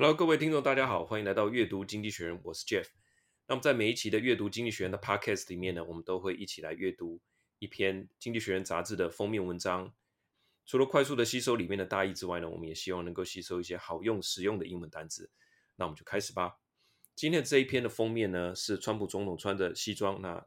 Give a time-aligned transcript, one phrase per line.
[0.00, 2.86] Hello，各位听众，大家好，欢迎来到阅读经济学人，我是 Jeff。
[3.46, 7.20] 那么在每一期的阅读经济学人的 Podcast 里面呢，我们都会一起来阅读
[7.58, 9.92] 一篇经济学人杂志的封面文章。
[10.64, 15.30] 除了快速的吸收里面的大意之外呢，我们也希望能够吸收一些好用、实用的英文单词。
[15.76, 16.56] 那我们就开始吧。
[17.14, 20.42] 今天这一篇的封面呢，是川普总统穿着西装，那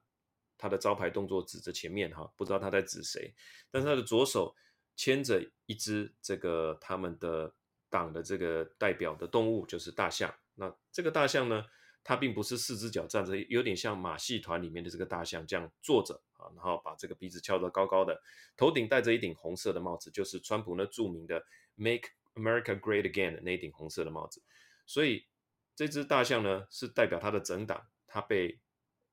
[0.58, 3.36] 他的招牌动作指着前面哈，不知道他在指谁，
[3.70, 4.56] 但是他的左手
[4.96, 7.54] 牵着一只这个他们的。
[7.94, 10.34] 党的这个代表的动物就是大象。
[10.56, 11.64] 那这个大象呢，
[12.04, 18.20] 它并不是四只脚站着，有点像马戏团里面的这个大象这样坐着啊，然后把这个鼻子翘得高高的，
[18.58, 24.42] 头顶戴着一顶红色的帽子，就是川普那著名的 “Make America Great Again” 的那顶红色的帽子。
[24.88, 25.28] 所以
[25.76, 28.60] 这只大象呢，是代表他的整党，它被。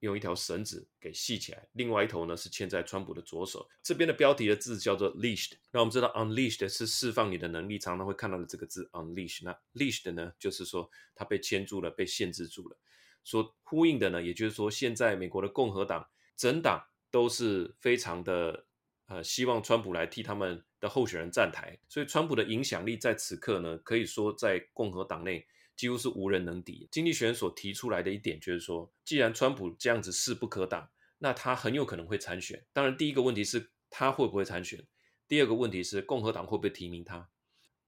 [0.01, 3.69] 用一条绳子给系起来，另外一头呢是牵在川普的左手。
[3.83, 5.53] 这边的标题的字叫做 leashed。
[5.71, 9.41] 那我们知道 unleashed 是释放你的能力，常常会看到的这个字 unleash。
[9.45, 12.77] 那 leashed 呢，就是说它被牵住了，被限制住了。
[13.23, 18.67] 所呼应的呢，也就是说，现在美国的共和党整党都是非常的
[19.07, 21.79] 呃，希望川普来替他们的候选人站台。
[21.89, 25.47] 所以川普的影响力在此刻呢，可以说在共和党内。
[25.81, 26.87] 几乎是无人能敌。
[26.91, 32.67] 经济学人所提出来的一点就是说，既然川普这样子势不可挡，那他很有可能会参选。
[32.75, 34.79] 当然，第一个问题是他会不会参选；
[35.27, 37.31] 第二个问题是共和党会不会提名他；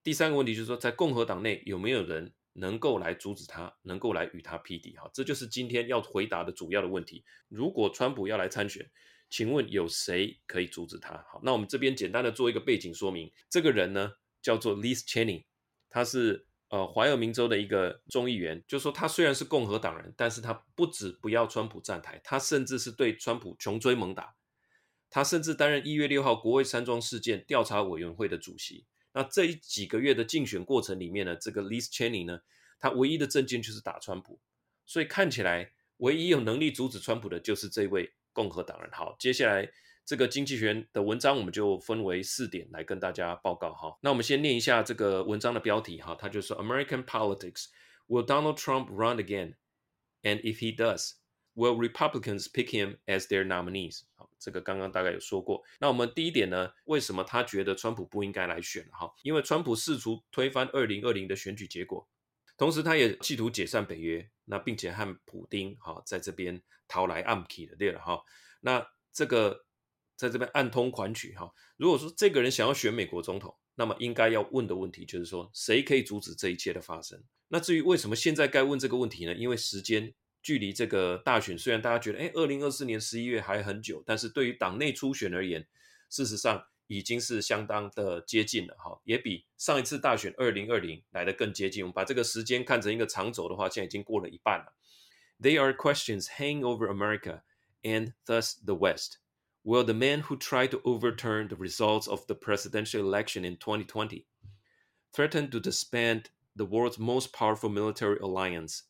[0.02, 4.96] 第三个问题就是说，在共和党内有没有人能够来阻止他，能够来与他匹敌？
[4.96, 7.22] 哈，这就是今天要回答的主要的问题。
[7.50, 8.90] 如果川普要来参选，
[9.28, 11.22] 请问有谁可以阻止他？
[11.30, 13.30] 好，那我们这边简单的做一个背景说明。
[13.50, 15.44] 这个人呢，叫做 Liz Cheney，
[15.90, 16.46] 他是。
[16.72, 24.34] 呃，怀俄明州的一个众议员就说，他虽然是共和党人，但是他不止不要川普站台，他甚至是对川普穷追猛打。
[25.10, 28.86] 他甚至担任一月六号国会山庄事件调查委员会的主席。
[29.12, 32.40] 那这几个月的竞选过程里面呢，这个 Liz Cheney 呢，
[32.78, 34.40] 他唯一的政见就是打川普，
[34.86, 38.90] 所以看起来唯一有能力阻止川普的就是这位共和党人。
[38.92, 39.70] 好，接下来。
[40.04, 43.96] 这个经济学的文章，我们就分为四点来跟大家报告哈。
[44.00, 47.66] 那我们先念一下这个文章的标题哈，它就是说 American politics
[48.08, 49.54] will Donald Trump run again?
[50.22, 51.12] And if he does,
[51.54, 54.00] will Republicans pick him as their nominees？
[54.16, 55.62] 好，这个刚刚大概有说过。
[55.78, 58.84] 那我们第一点呢，为什么他觉得川普不应该来选？
[58.90, 62.08] 哈，因为川普试图推翻二零二零的选举结果，
[62.56, 68.20] 同时他也企图解散北约，那并且和普丁哈在这边讨来暗器的对了哈。
[68.60, 69.64] 那这个。
[70.22, 71.52] 在这边暗通款曲哈。
[71.76, 77.20] 如果说这个人想要选美国总统，那么应该要问的问题就是说，谁可以阻止这一切的发生？
[77.48, 79.34] 那至于为什么现在该问这个问题呢？
[79.34, 85.66] 因为时间距离这个大选，虽然大家觉得，哎，二零二四年十一月还很久，但是对于党内初选而言，
[86.08, 91.82] 事实上已经是相当的接近了哈，也比上一次大选二零二零来的更接近。
[91.82, 94.74] 我们把这个时间看成一个长轴的话，现在已经过了一半了。
[95.40, 97.42] They are questions hang over America
[97.82, 99.21] and thus the West.
[99.63, 104.25] Will the man who tried to overturn the results of the presidential election in 2020,
[105.11, 108.83] threatened to disband the world's most powerful military alliance,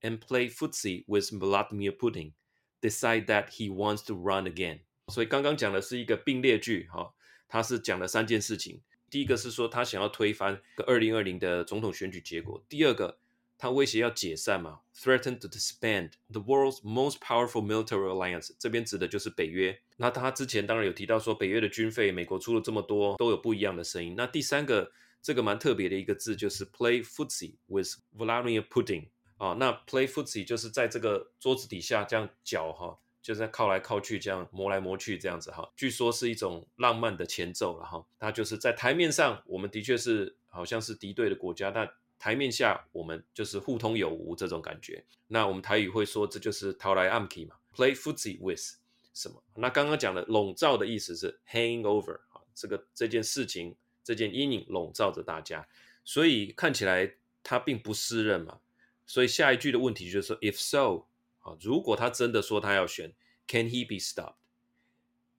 [0.00, 2.32] and play footsie with Vladimir Putin,
[2.80, 4.80] decide that he wants to run again?
[5.08, 7.12] 所以刚刚讲的是一个并列句，哈，
[7.48, 8.80] 他是讲了三件事情。
[9.10, 12.64] 第一个是说他想要推翻二零二零的总统选举结果。
[12.68, 13.18] 第二个。
[13.57, 19.79] 他威胁要解散嘛，threaten to disband the world's most powerful military alliance，这边指的就是北约。
[19.97, 24.13] 那他之前当然有提到说，北约的军费，美国出了这么多，都有不一样的声音。
[24.15, 24.91] 那第三个，
[25.23, 29.07] 这个蛮特别的一个字，就是 play footsie with Vladimir Putin
[29.37, 29.53] 啊。
[29.53, 35.67] 那 play footsie 就是在这个桌子底下这样脚哈，就在靠来靠去，这样磨来磨去这样子哈。
[35.75, 38.05] 据说是一种浪漫的前奏了哈。
[38.19, 41.89] 他就是在台面上，我们的确是好像是敌对的国家，但
[42.19, 48.77] 台面下我们就是互通有无这种感觉，那我们台语会说，这就是讨来暗器嘛，play footsie with
[49.13, 49.43] 什么？
[49.55, 55.67] 那刚刚讲的笼罩的意思是 hang over 啊，这个这件事情这件阴影笼罩着大家，
[56.03, 58.59] 所以看起来他并不适任嘛。
[59.05, 61.05] 所以下一句的问题就是说，if so
[61.39, 63.13] 啊，如果他真的说他要选
[63.47, 64.35] ，can he be stopped？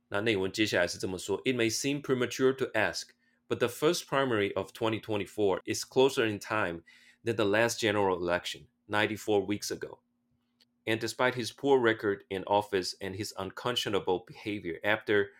[0.08, 3.08] 那内文接下来是这么说，it may seem premature to ask。
[3.49, 6.83] But the first primary of 2024 is closer in time
[7.23, 9.99] than the last general election 94 weeks ago.
[10.87, 15.31] And despite his poor record in office and his unconscionable behavior after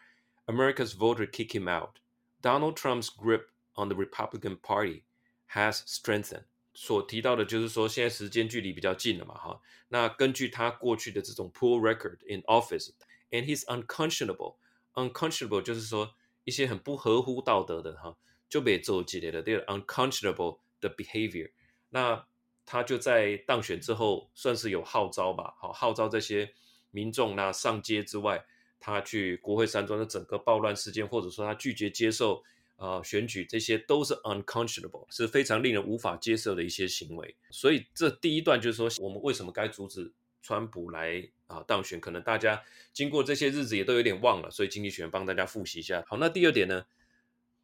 [0.47, 1.99] America's voter kicked him out,
[2.41, 5.03] Donald Trump's grip on the Republican Party
[5.47, 6.45] has strengthened.
[6.73, 9.61] 所提到的就是说，现在时间距离比较近了嘛，哈。
[9.89, 12.91] 那根据他过去的这种 poor record in office
[13.31, 14.57] and his unconscionable,
[14.93, 16.13] unconscionable 就是说。
[16.48, 18.16] 一些很不合乎道德的哈，
[18.48, 19.42] 就被做起来了。
[19.42, 21.50] 这个 unconscionable 的 behavior
[21.90, 22.26] 那
[22.64, 26.50] 他就在当选之后，算是有号召吧，好号召这些
[26.90, 28.42] 民众那上街之外，
[28.80, 32.42] 他去国会山庄的整个暴乱事件，或者说他拒绝接受
[32.76, 37.36] 呃选举，这些都是 unconscionable，是非常令人无法接受的一些行为。
[37.50, 40.10] 所以这第一段就是说，我们为什么该阻止
[40.40, 42.00] 川普来啊当选？
[42.00, 42.62] 可能大家
[42.92, 46.04] 经过这些日子也都有点忘了，所以经济学帮大家复习一下。
[46.06, 46.86] 好，那第二点呢？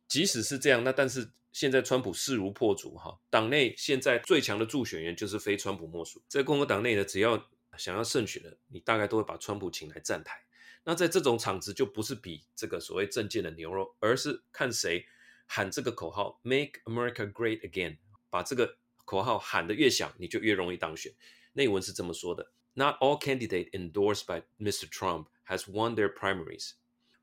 [0.07, 6.23] 即使是这样，那但是现在川普势如破竹哈，党内现在最强的助选员就是非川普莫属。
[6.29, 7.49] 在共和党内呢，只要
[7.79, 10.45] 想要胜选的，你大概都会把川普请来站台。
[10.85, 15.07] 那在这种场子，就不是比这个所谓政见的牛肉，而是看谁
[15.47, 17.97] 喊这个口号 “Make America Great Again”，
[18.29, 18.77] 把这个
[19.07, 21.15] 口号喊得越响，你就越容易当选。
[21.55, 24.89] 内文是这么说的：“Not all candidates endorsed by Mr.
[24.89, 26.75] Trump has won their primaries,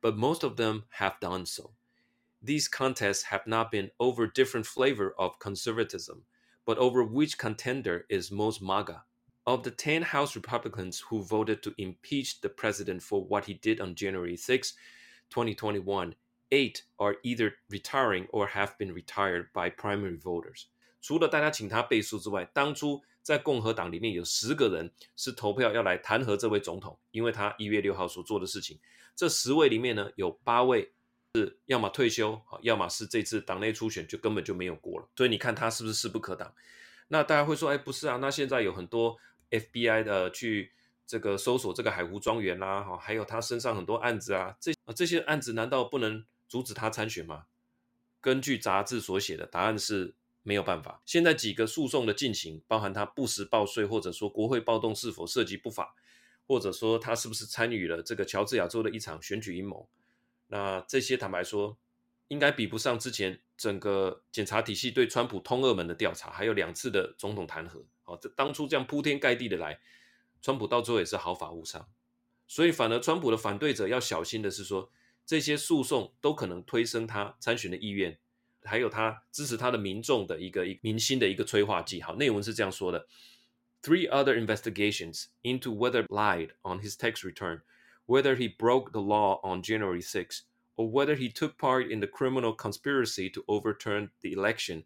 [0.02, 1.74] but most of them have done so.”
[2.42, 6.26] These contests have not been over different flavor of conservatism,
[6.66, 9.04] but over which contender is most MAGA.
[9.46, 13.80] Of the 10 House Republicans who voted to impeach the president for what he did
[13.80, 14.72] on January 6,
[15.30, 16.16] 2021,
[16.52, 20.68] eight are either retiring or have been retired by primary voters.
[21.02, 28.80] 除了大家请他背书之外，当初在共和党里面有十个人是投票要来弹劾这位总统，因为他一月六号所做的事情。
[29.16, 30.92] 这十位里面呢，有八位。
[31.34, 35.08] 是要么退休，要么是这次党内初选就根本就没有过了。
[35.16, 36.54] 所以你看他是不是势不可挡？
[37.08, 39.18] 那大家会说，哎，不是啊，那现在有很多
[39.50, 40.74] FBI 的去
[41.08, 47.46] 这个搜索这个海湖庄园啦，哈，还有他身上很多案子啊，这这些案子难道不能阻止他参选吗？
[48.20, 51.02] 根据杂志所写的答案是没有办法。
[51.06, 55.96] 现在几个诉讼的进行，包含他不实报税，或者说国会暴动是否涉及不法，
[56.48, 59.90] 或者说他是不是参与了这个乔治亚州的一场选举阴谋。
[60.48, 61.78] 那这些坦白说，
[62.28, 67.84] 应该比不上之前整个检察体系对川普通俄门的调查，还有两次的总统弹劾。
[68.04, 69.80] 好，这当初这样铺天盖地的来，
[70.42, 71.88] 川普到最后也是毫发无伤。
[72.48, 74.92] 所以反而川普的反对者要小心的是说，
[75.26, 78.20] 这些诉讼都可能推升他参选的意愿，
[78.65, 82.03] 还有他支持他的民众的一个一民心的一个催化剂。
[82.03, 83.07] 好，内文是这样说的：
[83.83, 87.63] Three other investigations into whether lied on his tax return.
[88.07, 90.43] Whether he broke the law on January 6,
[90.77, 94.85] or whether he took part in the criminal conspiracy to overturn the election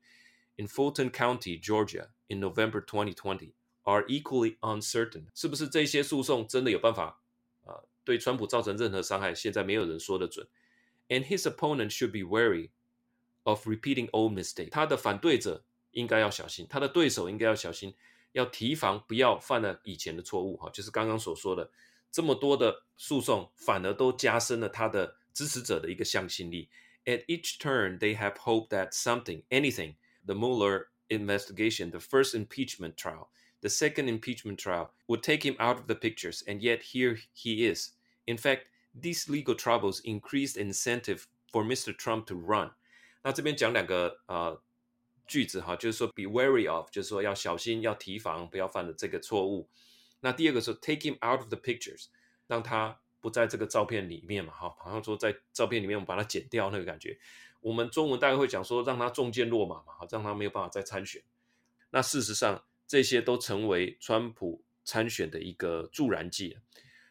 [0.56, 3.52] in Fulton County, Georgia, in November 2020,
[3.84, 5.26] are equally uncertain.
[5.34, 7.20] 是不是这些诉讼真的有办法
[7.64, 9.34] 啊，对川普造成任何伤害？
[9.34, 10.46] 现在没有人说得准。
[11.08, 12.70] And his opponent should be wary
[13.44, 14.70] of repeating old mistake.
[14.70, 17.94] 他的反对者应该要小心，他的对手应该要小心，
[18.32, 20.56] 要提防不要犯了以前的错误。
[20.56, 21.70] 哈，就是刚刚所说的。
[22.12, 26.68] 这么多的诉讼，反而都加深了他的支持者的一个向心力。
[27.04, 29.94] At each turn, they have hoped that something, anything,
[30.26, 33.28] the Mueller investigation, the first impeachment trial,
[33.60, 36.42] the second impeachment trial, would take him out of the pictures.
[36.48, 37.92] And yet here he is.
[38.26, 41.96] In fact, these legal troubles increased incentive for Mr.
[41.96, 42.72] Trump to run.
[43.25, 44.61] 那这边讲两个呃
[45.25, 49.67] 句子哈，就是说 be wary of，就是说要小心，要提防，不要犯了这个错误。
[50.19, 52.05] 那第二个是 take him out of the pictures，
[52.45, 57.17] 让他不在这个照片里面嘛，哈，好像说在照片里面我们把它剪掉那个感觉。
[57.61, 61.23] 我们中文大概会讲说让他中箭落马嘛，哈，让他没有办法再参选。
[61.89, 66.59] 那事实上这些都成为川普参选的一个助燃剂。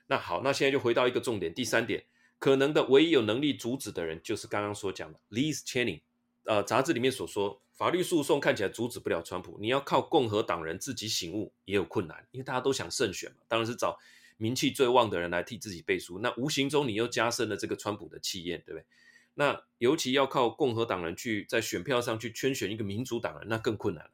[0.06, 2.04] 那好，那现在就回到一个重点，第三点，
[2.45, 6.03] 可能的唯一有能力阻止的人就是刚刚所讲的 Liz Cheney，
[6.43, 7.63] 呃，杂志里面所说。
[7.73, 13.99] 法律诉讼看起来阻止不了川普，你要靠共和党人自己醒悟也有困难，因为大家都想胜选嘛，当然是找
[14.37, 18.85] 名气最旺的人来替自己背书，那无形中你又加深了这个川普的气焰，对不对？
[19.33, 24.11] 那尤其要靠共和党人去在选票上去圈选一个民主党人，那更困难了。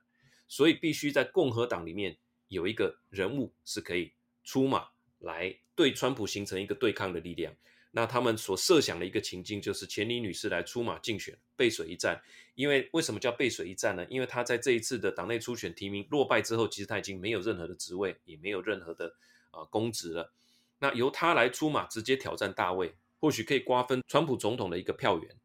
[0.46, 4.12] 所以必须在共和党里面有一个人物是可以
[4.44, 4.86] 出马
[5.18, 7.52] 来对川普形成一个对抗的力量。
[7.92, 12.22] 那他们所设想的一个情境就是钱尼女士来出马竞选，背水一战。
[12.54, 14.06] 因为为什么叫背水一战呢？
[14.08, 19.16] 因为她在这一次的党内初选提名落败之后，其实她已经没有任何的职位，也没有任何的
[19.50, 20.32] 啊、呃、公职了。
[20.78, 25.36] 那由她来出马，直接挑战大位，或许可以瓜分川普总统的一个票源。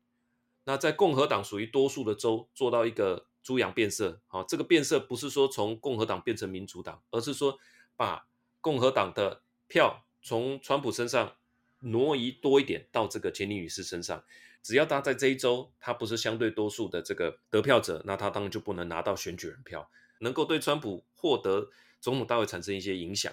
[0.66, 4.22] 那在共和党属于多数的州，做到一个猪羊变色。
[4.28, 7.58] 好，这个变色不是说从共和党变成民主党，而是说
[7.96, 8.28] 把
[8.62, 11.36] 共和党的票从川普身上。
[11.85, 14.23] 挪移多一点到这个钱尼女士身上，
[14.63, 21.71] 只要她在这一周，她不是相对多数的这个得票者，那她当然就不能拿到选举人票，能够对川普获得
[22.01, 23.33] 总统大位产生一些影响。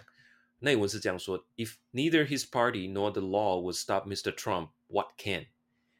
[0.59, 4.33] 内文是这样说：If neither his party nor the law would stop Mr.
[4.33, 5.47] Trump, what can?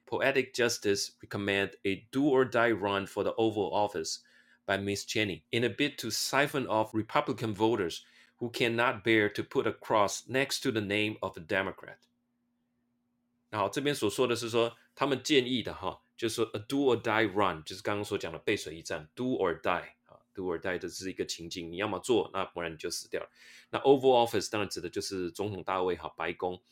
[0.06, 4.20] Poetic justice recommend a do or die run for the Oval Office
[4.66, 8.06] by Miss Cheney in a bid to siphon off Republican voters
[8.38, 12.00] who cannot bear to put a cross next to the name of a Democrat。
[13.53, 23.29] 然后这边所说的是说，他们建议的哈，就是说 a do or die run，就是刚刚所讲的背水一战，do or die 啊，do or die 这是一个情境，你要么做，那不然你就死掉了。
[23.69, 26.63] 那 Oval Office 当然指的就是总统大卫哈，白宫。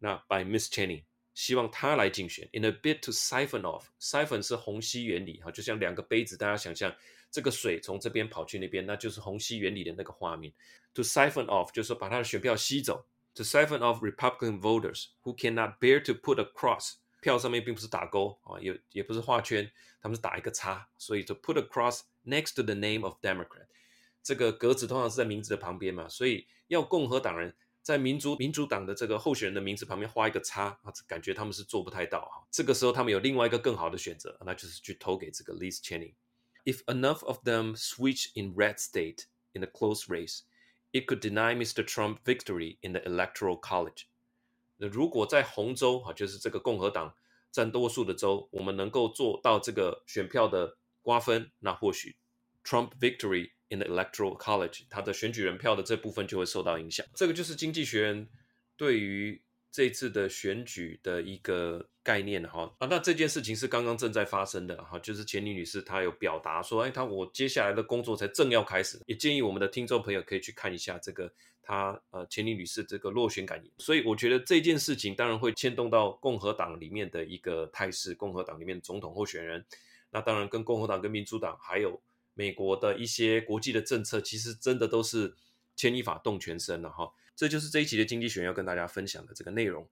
[0.00, 1.04] 那 by Miss Cheney。
[1.34, 6.92] 希望他来竞选，in a bid to siphon off，siphon 是虹吸原理哈，就像两个杯子，大家想象
[7.30, 10.52] 这个水从这边跑去那边，那就是虹吸原理的那个画面。
[10.94, 13.06] To siphon off 就是说把他的选票吸走。
[13.37, 22.01] To siphon off Republican voters who cannot bear to put a cross，票上面并不是打勾啊，也也不是画圈，他们是打一个叉，所以 to put a cross
[22.25, 23.67] next to the name of Democrat，
[24.21, 27.55] 这个格子通常是在名字的旁边嘛，所以要共和党人。
[27.81, 32.47] 在民主民主党的这个候选人的名字旁边画一个叉啊，感觉他们是做不太到哈。
[32.49, 40.43] 这个时候他们有另外一个更好的选择，那就是去投给这个 Liz Cheney。If enough of them switch in red state in a close race,
[40.92, 41.84] it could deny Mr.
[41.84, 44.04] Trump victory in the electoral college。
[44.76, 47.14] 那如果在红州啊，就是这个共和党
[47.50, 52.16] 占多数的州，我们能够做到这个选票的瓜分，那或许
[52.64, 53.50] Trump victory。
[53.70, 57.04] In the electoral college，他的选举人票的这部分就会受到影响。
[57.14, 58.26] 这个就是经济学人
[58.78, 62.86] 对于这次的选举的一个概念哈啊。
[62.90, 71.32] 那这件事情是刚刚正在发生的哈，就是钱尼女士她有表达说，哎，她我接下来的工作才正要开始，也建议我们的听众朋友可以去看一下这个
[71.62, 73.72] 她呃钱尼女士这个落选感言。
[73.78, 79.64] 所以我觉得这件事情当然会牵动到共和党里面的一个态势，共和党里面总统候选人，
[80.10, 82.00] 那当然跟共和党跟民主党还有。
[82.34, 85.34] 美国的一些国际的政策，其实真的都是
[85.78, 87.10] 牵一发动全身了哈。
[87.34, 89.88] 这就是这一期的经济学要跟大家分享的这个内容。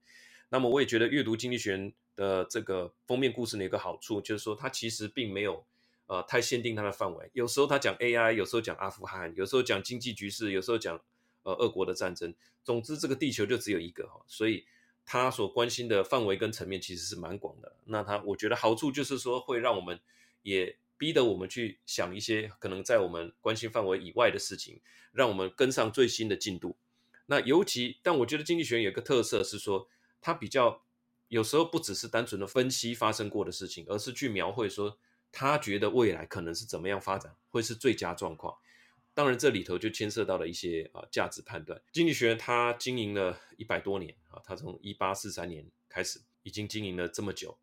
[0.49, 5.65] 那么我也觉得阅读经济学的这个封面故事的一个好处，就是说它其实并没有
[6.07, 7.31] 呃太限定它的范围。
[7.33, 11.01] 有时候它讲 AI，有时候讲阿富汗，有时候讲经济局势，有时候讲
[11.45, 12.35] 呃俄国的战争。
[12.65, 14.67] 总之，这个地球就只有一个哈，所以
[15.05, 17.77] 他所关心的范围跟层面其实是蛮广的。
[17.85, 20.01] 那他我觉得好处就是说会让我们
[20.43, 20.77] 也。
[20.99, 24.81] 逼得我们去想一些可能在我们关心范围以外的事情，
[25.13, 26.77] 让我们跟上最新的进度。
[27.27, 29.89] 那尤其，但我觉得经济学有个特色是说，
[30.21, 30.85] 它比较
[31.29, 34.99] 有时候不只是单纯的分析发生过的事情，而是去描绘说
[35.33, 38.57] 他觉得未来可能是怎么样发展，会是最佳状况。
[39.13, 41.83] 当然，这里头就牵涉到了一些啊价值判断。
[41.91, 47.59] 经济学它经营了一百多年啊，它从一八四三年开始，已经经营了这么久。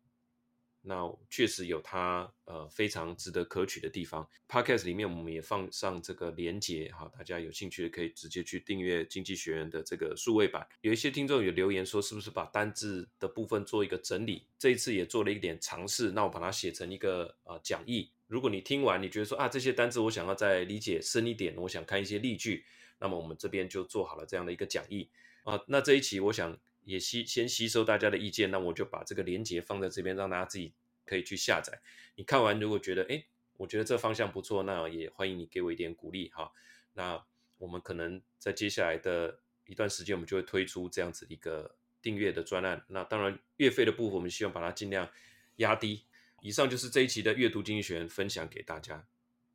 [0.86, 4.28] 那确实有它呃非常值得可取的地方。
[4.46, 10.66] Podcast 里面我们也放上这个连接哈，大家有兴趣的可以直接去订阅《经济学院》的这个数位版。
[10.82, 14.46] 有一些听众有留言说，是不是把单字的部分做一个整理？
[14.58, 18.12] 这一次也做了一点尝试，那我把它写成一个呃讲义。
[18.26, 22.64] 如果你听完你觉得说啊这些单字我想要再理解深一点，我想看一些例句，
[22.98, 25.08] 那么我们这边就做好了这样的一个讲义
[25.44, 25.58] 啊。
[25.66, 26.58] 那这一期我想。
[26.84, 30.72] 也吸先吸收大家的意见，那我就把这个连接放在这边，让大家自己
[31.04, 31.80] 可以去下载。
[32.16, 33.26] 你看完如果觉得，诶，
[33.56, 36.52] 我觉得这方向不错，那也欢迎你给我一点鼓励哈。
[36.92, 37.24] 那
[37.58, 42.84] 我们可能在接下来的一段时间，我们就会推出这样子一个订阅的专案。
[42.88, 45.10] 那当然，月费的部分我们希望把它尽量
[45.56, 46.04] 压低。
[46.42, 49.06] 以上就是这一期的阅读经济学分享给大家。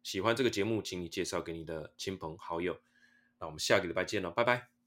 [0.02, 2.82] 喜欢这个节目，请你介绍给你的亲朋好友。
[3.40, 4.70] 那我们下个礼拜见了，拜拜。